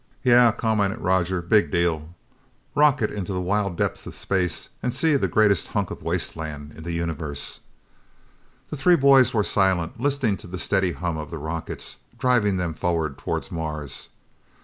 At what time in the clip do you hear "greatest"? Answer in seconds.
5.27-5.67